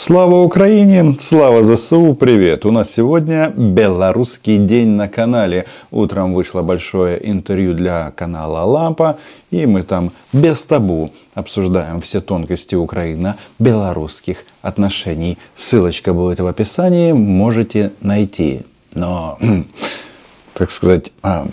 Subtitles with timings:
[0.00, 1.14] Слава Украине!
[1.20, 2.14] Слава ЗСУ!
[2.14, 2.64] Привет!
[2.64, 5.66] У нас сегодня белорусский день на канале.
[5.90, 9.18] Утром вышло большое интервью для канала Лампа.
[9.50, 15.36] И мы там без табу обсуждаем все тонкости Украины-белорусских отношений.
[15.54, 18.62] Ссылочка будет в описании, можете найти.
[18.94, 19.38] Но,
[20.54, 21.46] так сказать, а,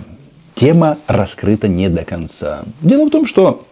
[0.56, 2.64] тема раскрыта не до конца.
[2.80, 3.67] Дело в том, что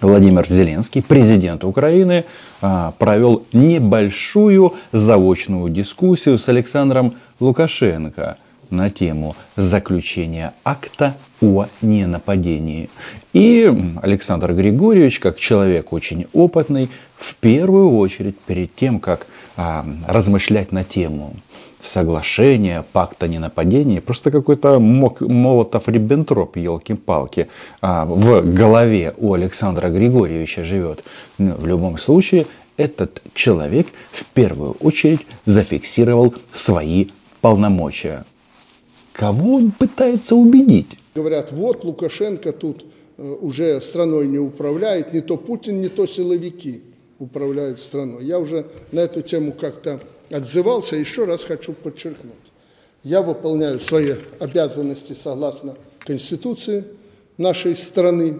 [0.00, 2.24] Владимир Зеленский, президент Украины,
[2.60, 8.36] а, провел небольшую заочную дискуссию с Александром Лукашенко
[8.70, 12.90] на тему заключения акта о ненападении.
[13.32, 19.26] И Александр Григорьевич, как человек очень опытный, в первую очередь перед тем, как
[19.56, 21.34] а, размышлять на тему
[21.80, 27.48] соглашения, пакта ненападения, просто какой-то Молотов-Риббентроп, елки-палки,
[27.80, 31.04] а, в голове у Александра Григорьевича живет.
[31.38, 37.06] Ну, в любом случае, этот человек в первую очередь зафиксировал свои
[37.40, 38.24] полномочия.
[39.12, 40.98] Кого он пытается убедить?
[41.14, 42.84] Говорят, вот Лукашенко тут
[43.16, 46.82] э, уже страной не управляет, не то Путин, не то силовики
[47.18, 48.24] управляют страной.
[48.24, 52.34] Я уже на эту тему как-то отзывался, еще раз хочу подчеркнуть.
[53.02, 56.84] Я выполняю свои обязанности согласно Конституции
[57.38, 58.38] нашей страны.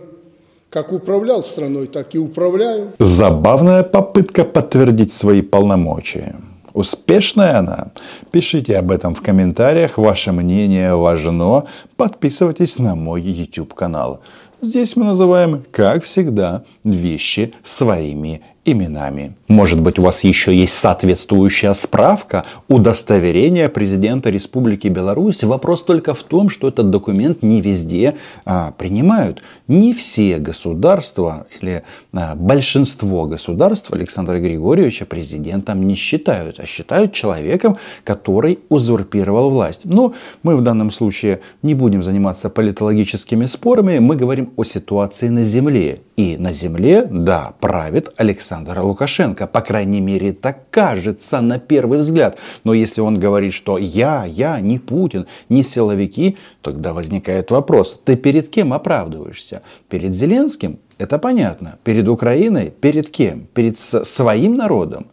[0.70, 2.92] Как управлял страной, так и управляю.
[2.98, 6.36] Забавная попытка подтвердить свои полномочия.
[6.74, 7.92] Успешная она?
[8.32, 9.96] Пишите об этом в комментариях.
[9.96, 11.66] Ваше мнение важно.
[11.96, 14.20] Подписывайтесь на мой YouTube канал.
[14.60, 19.36] Здесь мы называем, как всегда, вещи своими именами.
[19.48, 25.44] Может быть, у вас еще есть соответствующая справка, удостоверение президента Республики Беларусь.
[25.44, 29.42] Вопрос только в том, что этот документ не везде а, принимают.
[29.68, 37.76] Не все государства или а, большинство государств Александра Григорьевича президентом не считают, а считают человеком,
[38.02, 39.82] который узурпировал власть.
[39.84, 45.44] Но мы в данном случае не будем заниматься политологическими спорами, мы говорим о ситуации на
[45.44, 45.98] земле.
[46.16, 49.46] И на земле, да, правит Александр Лукашенко.
[49.46, 52.38] По крайней мере, так кажется на первый взгляд.
[52.64, 58.16] Но если он говорит, что я, я, не Путин, не силовики, тогда возникает вопрос, ты
[58.16, 59.62] перед кем оправдываешься?
[59.88, 60.78] Перед Зеленским?
[60.98, 61.78] Это понятно.
[61.84, 62.70] Перед Украиной?
[62.70, 63.46] Перед кем?
[63.54, 65.06] Перед своим народом.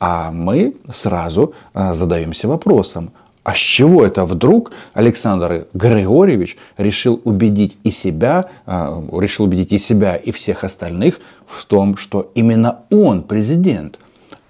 [0.00, 3.12] А мы сразу а, задаемся вопросом,
[3.48, 9.78] а с чего это вдруг Александр Григорьевич решил убедить и себя, а, решил убедить и
[9.78, 13.98] себя, и всех остальных в том, что именно он президент?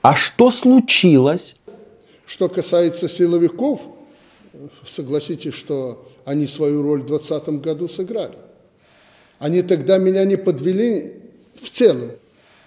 [0.03, 1.55] А что случилось?
[2.27, 3.83] Что касается силовиков,
[4.85, 8.39] согласитесь, что они свою роль в 2020 году сыграли.
[9.39, 11.23] Они тогда меня не подвели
[11.55, 12.11] в целом.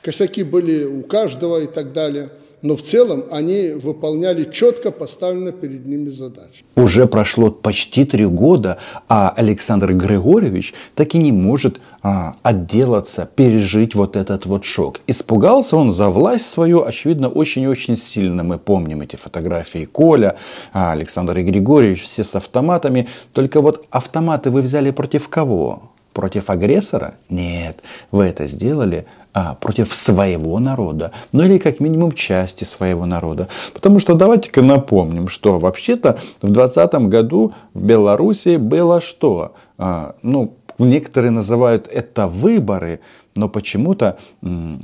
[0.01, 2.29] Косяки были у каждого и так далее–
[2.61, 6.63] но в целом они выполняли четко поставленные перед ними задачи.
[6.75, 8.77] Уже прошло почти три года,
[9.07, 14.99] а Александр Григорьевич так и не может а, отделаться, пережить вот этот вот шок.
[15.07, 18.43] Испугался он за власть свою, очевидно, очень-очень сильно.
[18.43, 20.37] Мы помним эти фотографии Коля,
[20.73, 23.07] а, Александр Григорьевич, все с автоматами.
[23.33, 25.90] Только вот автоматы вы взяли против кого?
[26.13, 27.15] Против агрессора?
[27.29, 33.47] Нет, вы это сделали а, против своего народа, ну или как минимум части своего народа.
[33.73, 39.53] Потому что давайте-ка напомним, что вообще-то в 2020 году в Беларуси было что?
[39.77, 42.99] А, ну, некоторые называют это выборы,
[43.35, 44.17] но почему-то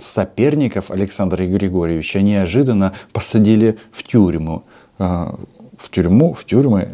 [0.02, 4.64] соперников Александра Григорьевича неожиданно посадили в тюрьму.
[4.98, 5.38] А,
[5.78, 6.90] в тюрьму, в тюрьмы.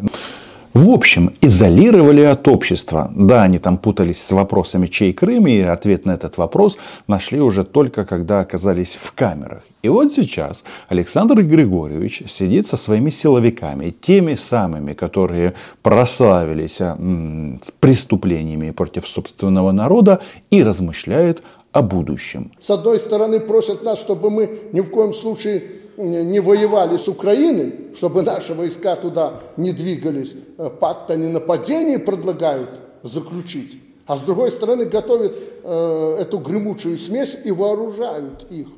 [0.74, 3.08] В общем, изолировали от общества.
[3.14, 7.64] Да, они там путались с вопросами, чей Крым, и ответ на этот вопрос нашли уже
[7.64, 9.62] только когда оказались в камерах.
[9.82, 17.70] И вот сейчас Александр Григорьевич сидит со своими силовиками, теми самыми, которые прославились м, с
[17.70, 22.50] преступлениями против собственного народа, и размышляет о будущем.
[22.60, 25.62] С одной стороны, просят нас, чтобы мы ни в коем случае
[25.96, 32.70] не воевали с Украиной, чтобы наши войска туда не двигались, э, пакт о ненападении предлагают
[33.02, 38.68] заключить, а с другой стороны готовят э, эту гремучую смесь и вооружают их.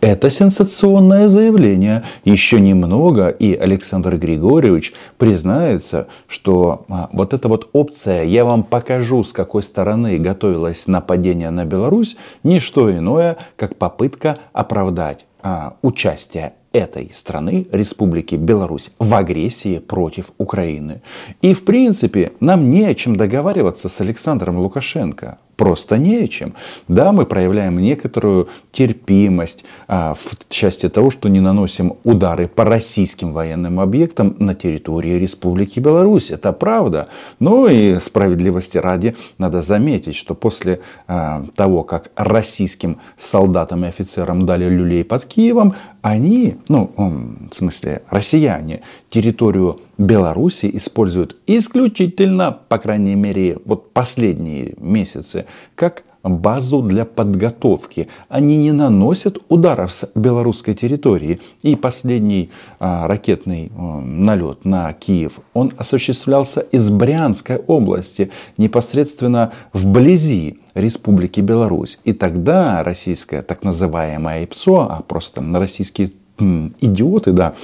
[0.00, 2.02] Это сенсационное заявление.
[2.24, 9.22] Еще немного, и Александр Григорьевич признается, что а, вот эта вот опция «я вам покажу,
[9.22, 16.54] с какой стороны готовилось нападение на Беларусь» не что иное, как попытка оправдать а, участие
[16.72, 21.02] этой страны, Республики Беларусь, в агрессии против Украины.
[21.40, 25.38] И, в принципе, нам не о чем договариваться с Александром Лукашенко.
[25.56, 26.54] Просто нечем.
[26.88, 33.32] Да, мы проявляем некоторую терпимость а, в части того, что не наносим удары по российским
[33.32, 36.30] военным объектам на территории Республики Беларусь.
[36.30, 37.08] Это правда.
[37.40, 44.46] Но и справедливости ради надо заметить, что после а, того, как российским солдатам и офицерам
[44.46, 53.14] дали люлей под Киевом, они, ну, в смысле, россияне, территорию Беларуси используют исключительно, по крайней
[53.14, 58.08] мере, вот последние месяцы, как базу для подготовки.
[58.28, 61.40] Они не наносят ударов с белорусской территории.
[61.62, 70.58] И последний а, ракетный а, налет на Киев, он осуществлялся из Брянской области, непосредственно вблизи
[70.74, 71.98] Республики Беларусь.
[72.04, 77.54] И тогда российская так называемая ИПСО, а просто российские идиоты, да,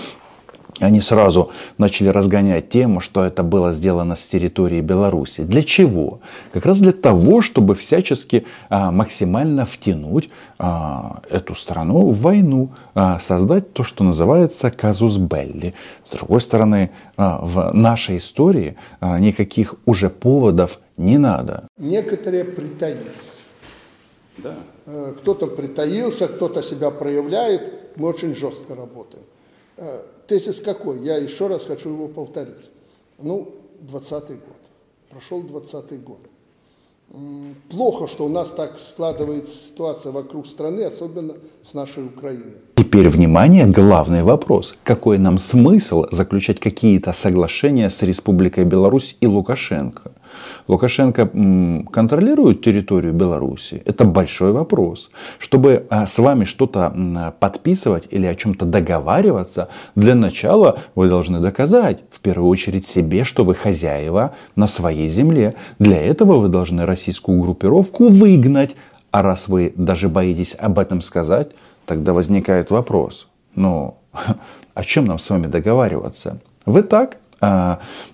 [0.82, 5.42] они сразу начали разгонять тему, что это было сделано с территории Беларуси.
[5.42, 6.20] Для чего?
[6.52, 13.18] Как раз для того, чтобы всячески а, максимально втянуть а, эту страну в войну, а,
[13.20, 15.74] создать то, что называется казус белли.
[16.04, 21.68] С другой стороны, а, в нашей истории а, никаких уже поводов не надо.
[21.78, 23.42] Некоторые притаились.
[24.38, 24.54] Да.
[24.86, 27.96] Э, кто-то притаился, кто-то себя проявляет.
[27.96, 29.24] Мы очень жестко работаем.
[29.76, 31.00] Э, тезис какой?
[31.00, 32.70] Я еще раз хочу его повторить.
[33.18, 34.60] Ну, 20 год.
[35.10, 36.20] Прошел 20 год.
[37.68, 42.56] Плохо, что у нас так складывается ситуация вокруг страны, особенно с нашей Украиной.
[42.74, 44.74] Теперь, внимание, главный вопрос.
[44.82, 50.12] Какой нам смысл заключать какие-то соглашения с Республикой Беларусь и Лукашенко?
[50.68, 51.30] Лукашенко
[51.92, 53.82] контролирует территорию Беларуси?
[53.84, 55.10] Это большой вопрос.
[55.38, 62.02] Чтобы а, с вами что-то подписывать или о чем-то договариваться, для начала вы должны доказать,
[62.10, 65.54] в первую очередь себе, что вы хозяева на своей земле.
[65.78, 68.76] Для этого вы должны российскую группировку выгнать.
[69.10, 71.50] А раз вы даже боитесь об этом сказать,
[71.86, 73.28] тогда возникает вопрос.
[73.54, 73.96] Ну,
[74.74, 76.38] о чем нам с вами договариваться?
[76.64, 77.18] Вы так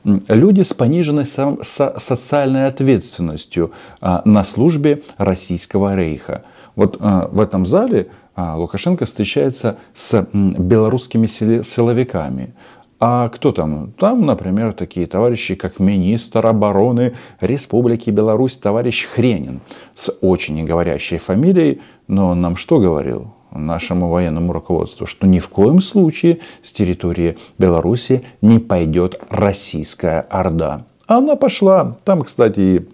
[0.05, 6.45] люди с пониженной социальной ответственностью а, на службе российского рейха.
[6.77, 12.55] Вот а, в этом зале Лукашенко встречается с белорусскими силовиками.
[13.01, 13.93] А кто там?
[13.93, 19.61] Там, например, такие товарищи, как министр обороны Республики Беларусь, товарищ Хренин,
[19.95, 23.35] с очень неговорящей фамилией, но он нам что говорил?
[23.51, 30.85] Нашему военному руководству, что ни в коем случае с территории Беларуси не пойдет российская орда.
[31.07, 31.97] Она пошла.
[32.05, 32.87] Там, кстати,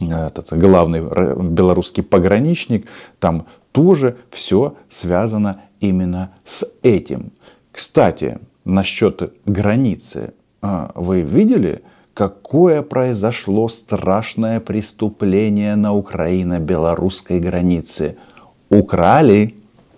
[0.00, 2.86] этот главный белорусский пограничник,
[3.20, 7.32] там тоже все связано именно с этим.
[7.70, 10.34] Кстати, насчет границы.
[10.62, 11.82] А, вы видели,
[12.14, 18.16] какое произошло страшное преступление на Украино-белорусской границе?
[18.70, 19.54] Украли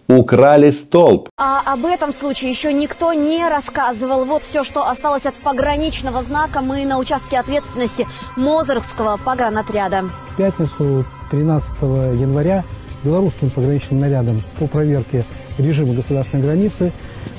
[0.08, 1.28] украли столб.
[1.38, 4.24] А об этом случае еще никто не рассказывал.
[4.24, 8.06] Вот все, что осталось от пограничного знака, мы на участке ответственности
[8.36, 10.04] Мозырского погранотряда.
[10.32, 12.64] В пятницу 13 января
[13.02, 15.24] белорусским пограничным нарядом по проверке
[15.58, 16.92] режима государственной границы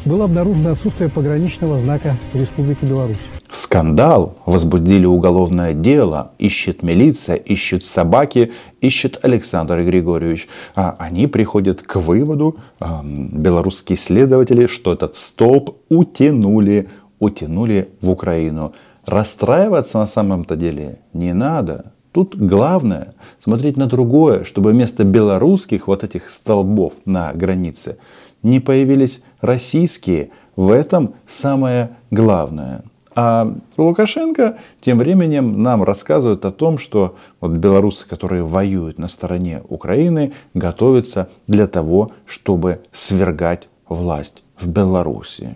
[0.05, 3.17] было обнаружено отсутствие пограничного знака Республики Беларусь.
[3.49, 8.51] Скандал, возбудили уголовное дело, ищет милиция, ищут собаки,
[8.81, 10.49] ищет Александр Григорьевич.
[10.75, 16.89] А они приходят к выводу, белорусские следователи, что этот столб утянули,
[17.19, 18.73] утянули в Украину.
[19.05, 21.93] Расстраиваться на самом-то деле не надо.
[22.11, 27.97] Тут главное смотреть на другое, чтобы вместо белорусских вот этих столбов на границе
[28.43, 30.31] не появились российские.
[30.57, 32.83] В этом самое главное.
[33.19, 39.63] А Лукашенко тем временем нам рассказывает о том, что вот белорусы, которые воюют на стороне
[39.69, 45.55] Украины, готовятся для того, чтобы свергать власть в Беларуси.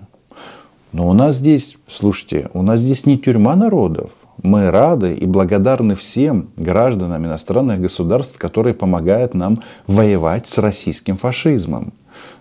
[0.92, 4.10] Но у нас здесь, слушайте, у нас здесь не тюрьма народов.
[4.42, 11.94] Мы рады и благодарны всем гражданам иностранных государств, которые помогают нам воевать с российским фашизмом.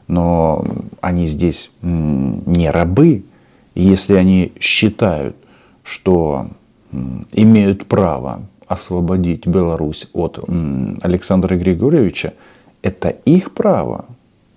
[0.08, 0.64] Но
[1.02, 3.24] они здесь не рабы,
[3.80, 5.36] если они считают,
[5.82, 6.48] что
[7.32, 10.38] имеют право освободить Беларусь от
[11.02, 12.34] Александра Григорьевича,
[12.82, 14.04] это их право.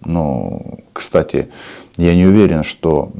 [0.05, 1.49] Но, кстати,
[1.97, 3.11] я не уверен, что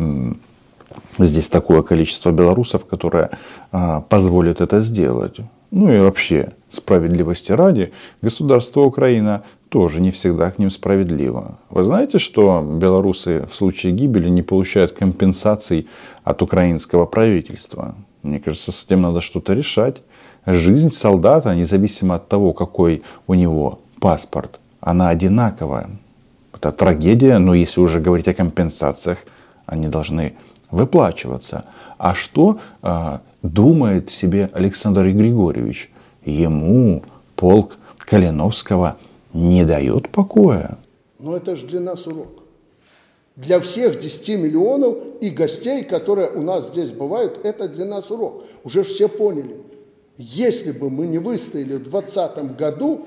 [1.18, 3.32] здесь такое количество белорусов, которое
[3.72, 5.38] а, позволит это сделать.
[5.72, 11.58] Ну и вообще, справедливости ради, государство Украина тоже не всегда к ним справедливо.
[11.70, 15.88] Вы знаете, что белорусы в случае гибели не получают компенсаций
[16.24, 17.96] от украинского правительства?
[18.22, 20.01] Мне кажется, с этим надо что-то решать.
[20.46, 25.89] жизнь солдата, независимо от того, какой у него паспорт, она одинаковая.
[26.53, 29.18] Это трагедия, но если уже говорить о компенсациях,
[29.65, 30.34] они должны
[30.72, 31.65] выплачиваться.
[31.98, 35.89] А что э, думает себе Александр Григорьевич?
[36.25, 37.03] Ему
[37.36, 38.98] полк Калиновского
[39.34, 40.77] не дает покоя.
[41.20, 42.44] Но это же для нас урок.
[43.36, 48.44] Для всех 10 миллионов и гостей, которые у нас здесь бывают, это для нас урок.
[48.63, 49.58] Уже все поняли.
[50.18, 53.06] Если бы мы не выстояли в 2020 году,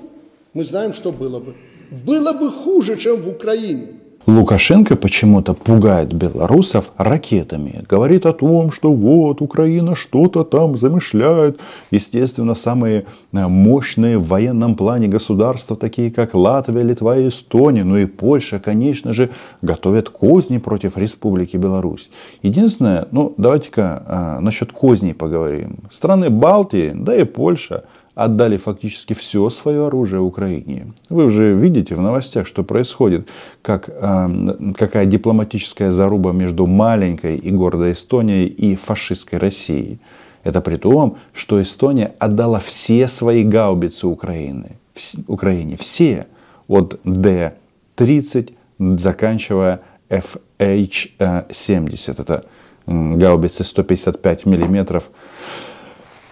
[0.53, 1.55] мы знаем, что было бы.
[1.89, 3.96] Было бы хуже, чем в Украине.
[4.27, 7.85] Лукашенко почему-то пугает белорусов ракетами.
[7.87, 11.61] Говорит о том, что вот Украина что-то там замышляет.
[11.91, 17.95] Естественно, самые э, мощные в военном плане государства, такие как Латвия, Литва и Эстония, ну
[17.95, 19.29] и Польша, конечно же,
[19.61, 22.09] готовят козни против Республики Беларусь.
[22.41, 25.77] Единственное, ну давайте-ка э, насчет козней поговорим.
[25.89, 27.85] Страны Балтии, да и Польша–
[28.17, 30.87] отдали фактически все свое оружие Украине.
[31.09, 33.29] Вы уже видите в новостях, что происходит,
[33.61, 39.99] как, э, какая дипломатическая заруба между маленькой и гордой Эстонией и фашистской Россией.
[40.43, 45.77] Это при том, что Эстония отдала все свои гаубицы Украины, в, Украине.
[45.77, 46.25] Все.
[46.67, 52.15] От Д-30, заканчивая FH-70.
[52.17, 52.45] Это
[52.87, 55.11] гаубицы 155 миллиметров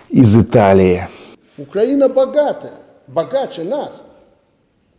[0.09, 1.07] из Италии.
[1.57, 4.03] Украина богатая, богаче нас.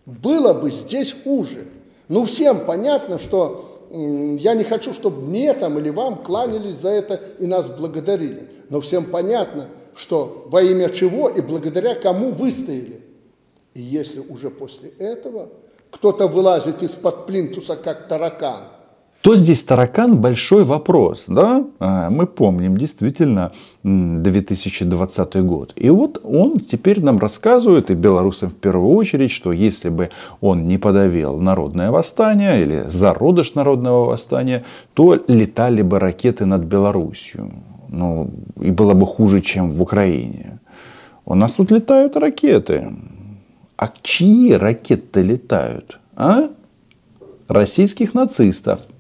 [0.05, 1.67] Было бы здесь хуже.
[2.09, 7.21] Ну, всем понятно, что я не хочу, чтобы мне там или вам кланялись за это
[7.39, 8.49] и нас благодарили.
[8.69, 13.01] Но всем понятно, что во имя чего и благодаря кому выстояли.
[13.75, 15.51] И если уже после этого
[15.91, 18.65] кто-то вылазит из-под плинтуса, как таракан–
[19.27, 20.21] кто здесь таракан?
[20.21, 21.25] Большой вопрос.
[21.27, 21.65] Да?
[21.81, 23.51] А, мы помним действительно
[23.83, 25.73] 2020 год.
[25.75, 30.69] И вот он теперь нам рассказывает, и белорусам в первую очередь, что если бы он
[30.69, 34.63] не подавил народное восстание или зародыш народного восстания,
[34.95, 37.51] то летали бы ракеты над Белоруссией.
[37.89, 38.31] Ну,
[38.61, 40.61] и было бы хуже, чем в Украине.
[41.25, 42.93] У нас тут летают ракеты.
[43.77, 45.99] А чьи ракеты летают?
[46.15, 46.49] А?
[47.49, 48.83] Российских нацистов–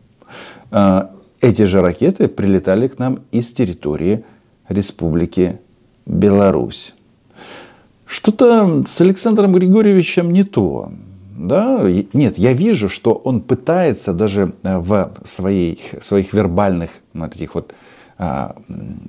[1.40, 4.24] эти же ракеты прилетали к нам из территории
[4.68, 5.60] Республики
[6.06, 6.94] Беларусь.
[8.06, 10.90] Что-то с Александром Григорьевичем не то.
[11.36, 11.80] Да?
[12.12, 17.74] Нет, я вижу, что он пытается даже э, в своих, своих вербальных, на таких вот
[18.18, 18.56] а,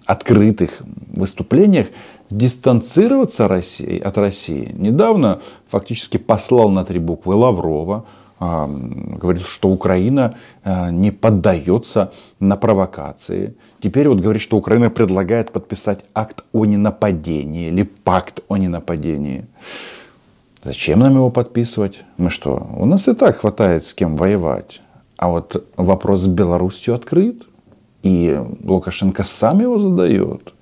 [0.06, 0.82] открытых
[1.14, 1.88] выступлениях
[2.30, 4.76] дистанцироваться от России.
[4.78, 8.06] Недавно фактически послал на три буквы Лаврова, а,
[8.39, 13.56] говорил, что Украина а, не поддается на провокации.
[13.82, 19.46] Теперь вот говорит, что Украина предлагает подписать акт о ненападении или пакт о ненападении.
[20.63, 22.03] Зачем нам его подписывать?
[22.17, 24.82] Мы что, у нас и так хватает с кем воевать.
[25.15, 27.44] А вот вопрос с Беларусью открыт.
[28.03, 30.53] И Лукашенко сам его задает.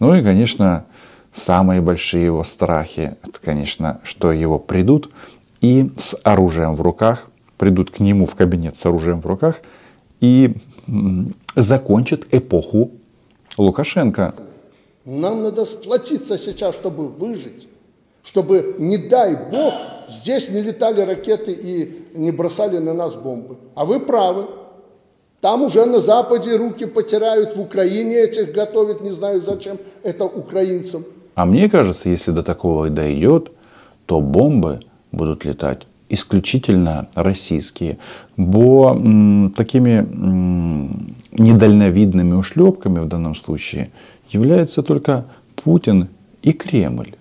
[0.00, 0.86] Ну и, конечно,
[1.32, 5.10] самые большие его страхи, это, конечно, что его придут
[5.60, 9.60] и с оружием в руках, придут к нему в кабинет с оружием в руках
[10.20, 10.54] и
[11.56, 12.92] закончат эпоху
[13.56, 14.34] Лукашенко.
[15.04, 17.68] Нам надо сплотиться сейчас, чтобы выжить,
[18.22, 19.74] чтобы, не дай бог,
[20.08, 23.56] здесь не летали ракеты и не бросали на нас бомбы.
[23.74, 24.46] А вы правы.
[25.40, 31.04] Там уже на Западе руки потирают, в Украине этих готовят, не знаю зачем, это украинцам.
[31.36, 33.52] А мне кажется, если до такого дойдет,
[34.06, 34.80] то бомбы
[35.12, 37.98] будут летать исключительно российские.
[38.36, 43.90] Бо м, такими м, недальновидными ушлепками в данном случае
[44.30, 46.08] является только Путин
[46.42, 47.14] и Кремль.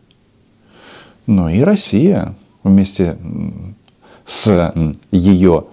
[1.26, 3.18] Но и Россия вместе
[4.26, 4.74] с
[5.12, 5.66] ее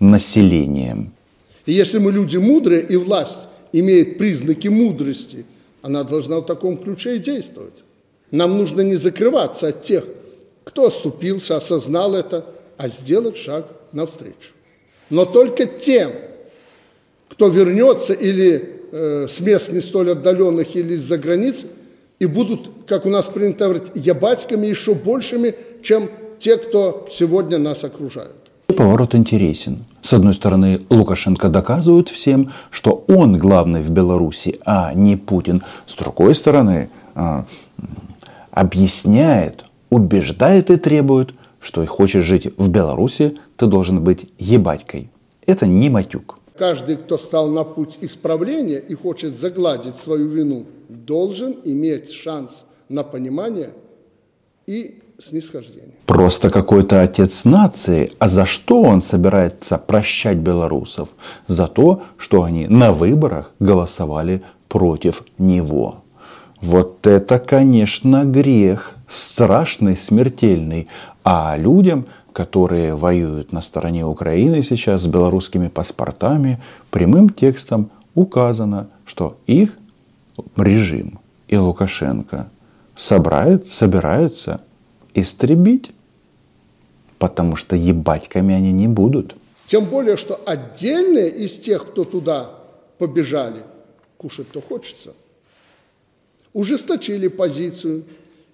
[0.00, 1.12] населением.
[1.66, 5.46] Если мы люди мудрые, и власть имеет признаки мудрости,
[5.82, 7.84] она должна в таком ключе и действовать.
[8.30, 10.04] Нам нужно не закрываться от тех,
[10.74, 12.44] кто оступился, осознал это,
[12.76, 14.50] а сделать шаг навстречу.
[15.08, 16.10] Но только тем,
[17.28, 21.64] кто вернется или э, с мест не столь отдаленных, или из-за границ,
[22.18, 25.54] и будут, как у нас принято говорить, ябатьками еще большими,
[25.84, 28.34] чем те, кто сегодня нас окружают.
[28.66, 29.84] Поворот интересен.
[30.02, 35.62] С одной стороны, Лукашенко доказывает всем, что он главный в Беларуси, а не Путин.
[35.86, 37.46] С другой стороны, а,
[38.50, 45.10] объясняет, убеждает и требует, что хочешь жить в Беларуси, ты должен быть ебатькой.
[45.46, 46.38] Это не матюк.
[46.58, 53.02] Каждый, кто стал на путь исправления и хочет загладить свою вину, должен иметь шанс на
[53.02, 53.70] понимание
[54.66, 55.94] и снисхождение.
[56.06, 58.10] Просто какой-то отец нации.
[58.18, 61.08] А за что он собирается прощать белорусов?
[61.46, 66.04] За то, что они на выборах голосовали против него.
[66.60, 68.94] Вот это, конечно, грех.
[69.14, 70.88] Страшный, смертельный.
[71.22, 79.38] А людям, которые воюют на стороне Украины сейчас с белорусскими паспортами, прямым текстом указано, что
[79.46, 79.70] их
[80.56, 82.48] режим и Лукашенко
[82.96, 84.62] собирают, собираются
[85.14, 85.92] истребить.
[87.20, 89.36] Потому что ебатьками они не будут.
[89.66, 92.50] Тем более, что отдельные из тех, кто туда
[92.98, 93.62] побежали,
[94.16, 95.14] кушать-то хочется,
[96.52, 98.04] ужесточили позицию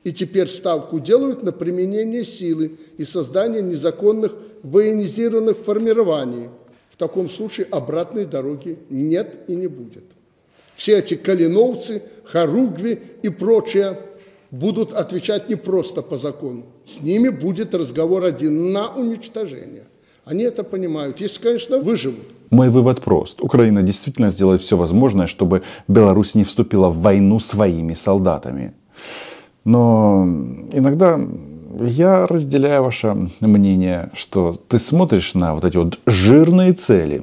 [0.04, 6.48] и теперь ставку делают на применение силы и создание незаконных военизированных формирований.
[6.90, 10.04] В таком случае обратной дороги нет и не будет.
[10.76, 13.98] Все эти калиновцы, хоругви и прочее
[14.50, 16.64] будут отвечать не просто по закону.
[16.84, 19.84] С ними будет разговор один на уничтожение.
[20.24, 22.26] Они это понимают, если, конечно, выживут.
[22.50, 23.40] Мой вывод прост.
[23.40, 28.74] Украина действительно сделает все возможное, чтобы Беларусь не вступила в войну своими солдатами.
[29.64, 30.24] Но
[30.72, 31.20] иногда
[31.80, 37.22] я разделяю ваше мнение, что ты смотришь на вот эти вот жирные цели,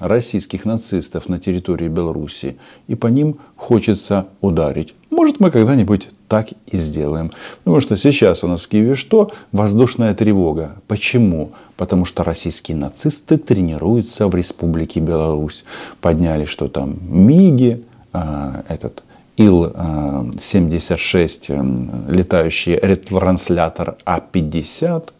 [0.00, 2.56] российских нацистов на территории Беларуси,
[2.88, 4.94] и по ним хочется ударить.
[5.10, 7.32] Может, мы когда-нибудь так и сделаем.
[7.58, 9.32] Потому что сейчас у нас в Киеве что?
[9.52, 10.76] Воздушная тревога.
[10.86, 11.52] Почему?
[11.76, 15.64] Потому что российские нацисты тренируются в Республике Беларусь.
[16.00, 19.02] Подняли, что там МИГи, э, этот
[19.36, 25.12] Ил-76, э, летающий ретранслятор А-50.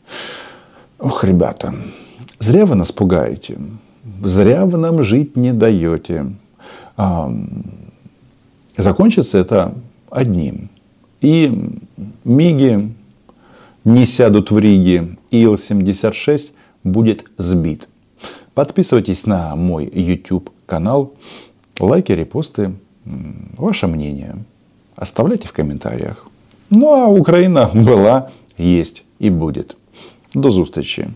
[0.99, 1.75] Ох, ребята,
[2.39, 3.57] зря вы нас пугаете.
[4.23, 6.27] Зря вы нам жить не даете.
[8.77, 9.75] Закончится это
[10.11, 10.69] одним.
[11.21, 11.71] И
[12.25, 12.93] Миги
[13.85, 15.17] не сядут в Риге.
[15.31, 16.51] Ил-76
[16.85, 17.89] будет сбит.
[18.55, 21.15] Подписывайтесь на мой YouTube канал.
[21.79, 22.75] Лайки, репосты.
[23.57, 24.35] Ваше мнение.
[24.97, 26.27] Оставляйте в комментариях.
[26.71, 29.77] Ну а Украина была, есть и будет.
[30.35, 31.07] До зустрічі!